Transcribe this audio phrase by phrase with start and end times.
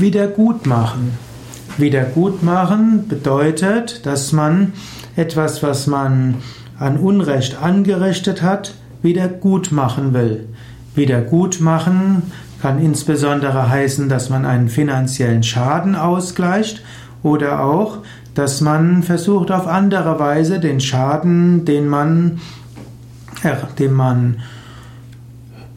[0.00, 1.12] Wiedergutmachen.
[1.76, 4.72] Wiedergutmachen bedeutet, dass man
[5.16, 6.36] etwas, was man
[6.78, 10.48] an Unrecht angerichtet hat, wiedergutmachen will.
[10.94, 12.22] Wiedergutmachen
[12.60, 16.82] kann insbesondere heißen, dass man einen finanziellen Schaden ausgleicht
[17.22, 17.98] oder auch,
[18.34, 22.40] dass man versucht auf andere Weise den Schaden, den man,
[23.42, 24.36] äh, den man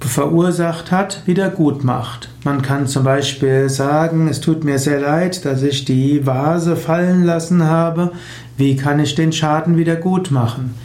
[0.07, 2.29] verursacht hat, wieder gut macht.
[2.43, 7.23] Man kann zum Beispiel sagen, es tut mir sehr leid, dass ich die Vase fallen
[7.23, 8.11] lassen habe.
[8.57, 10.75] Wie kann ich den Schaden wieder gut machen?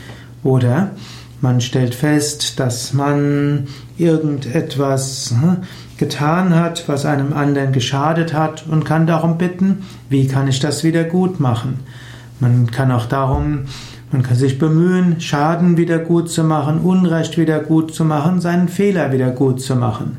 [0.43, 0.93] Oder
[1.41, 5.59] man stellt fest, dass man irgendetwas hm,
[5.97, 10.85] getan hat, was einem anderen geschadet hat und kann darum bitten, wie kann ich das
[10.85, 11.81] wieder gut machen?
[12.41, 13.67] Man kann auch darum
[14.11, 18.69] man kann sich bemühen, Schaden wieder gut zu machen, Unrecht wieder gut zu machen, seinen
[18.69, 20.17] Fehler wieder gut zu machen.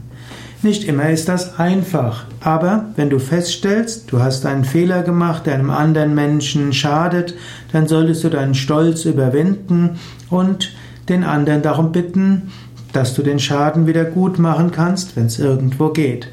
[0.62, 5.54] Nicht immer ist das einfach, aber wenn du feststellst, du hast einen Fehler gemacht, der
[5.54, 7.34] einem anderen Menschen schadet,
[7.72, 9.98] dann solltest du deinen Stolz überwinden
[10.30, 10.74] und
[11.08, 12.52] den anderen darum bitten,
[12.92, 16.28] dass du den Schaden wieder gut machen kannst, wenn es irgendwo geht.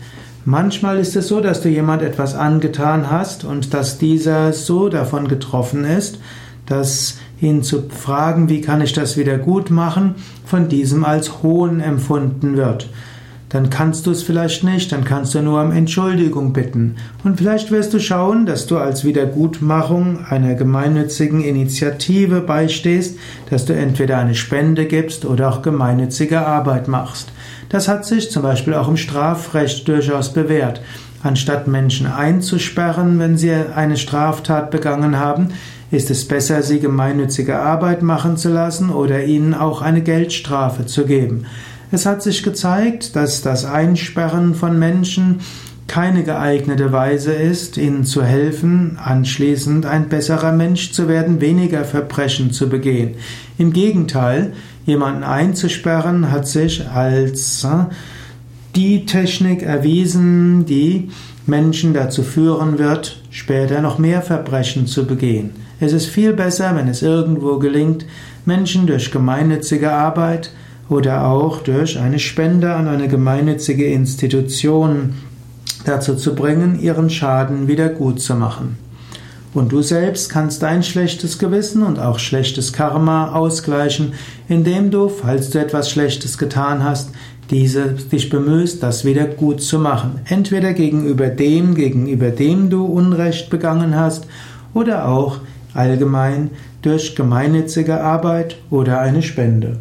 [0.44, 5.28] Manchmal ist es so, dass du jemand etwas angetan hast und dass dieser so davon
[5.28, 6.18] getroffen ist,
[6.66, 11.80] dass ihn zu fragen, wie kann ich das wieder gut machen, von diesem als Hohn
[11.80, 12.88] empfunden wird.
[13.48, 16.96] Dann kannst du es vielleicht nicht, dann kannst du nur um Entschuldigung bitten.
[17.22, 23.72] Und vielleicht wirst du schauen, dass du als Wiedergutmachung einer gemeinnützigen Initiative beistehst, dass du
[23.72, 27.28] entweder eine Spende gibst oder auch gemeinnützige Arbeit machst.
[27.68, 30.80] Das hat sich zum Beispiel auch im Strafrecht durchaus bewährt.
[31.22, 35.48] Anstatt Menschen einzusperren, wenn sie eine Straftat begangen haben,
[35.90, 41.06] ist es besser, sie gemeinnützige Arbeit machen zu lassen oder ihnen auch eine Geldstrafe zu
[41.06, 41.46] geben.
[41.92, 45.40] Es hat sich gezeigt, dass das Einsperren von Menschen
[45.86, 52.50] keine geeignete Weise ist, ihnen zu helfen, anschließend ein besserer Mensch zu werden, weniger Verbrechen
[52.50, 53.14] zu begehen.
[53.56, 54.52] Im Gegenteil,
[54.84, 57.84] jemanden einzusperren hat sich als äh,
[58.76, 61.08] die Technik erwiesen, die
[61.46, 65.50] Menschen dazu führen wird, später noch mehr Verbrechen zu begehen.
[65.80, 68.04] Es ist viel besser, wenn es irgendwo gelingt,
[68.44, 70.50] Menschen durch gemeinnützige Arbeit
[70.90, 75.14] oder auch durch eine Spende an eine gemeinnützige Institution
[75.84, 78.76] dazu zu bringen, ihren Schaden wieder gut zu machen.
[79.56, 84.12] Und du selbst kannst dein schlechtes Gewissen und auch schlechtes Karma ausgleichen,
[84.48, 87.08] indem du, falls du etwas Schlechtes getan hast,
[87.50, 90.20] diese, dich bemühst, das wieder gut zu machen.
[90.26, 94.26] Entweder gegenüber dem, gegenüber dem du Unrecht begangen hast,
[94.74, 95.38] oder auch
[95.72, 96.50] allgemein
[96.82, 99.78] durch gemeinnützige Arbeit oder eine Spende.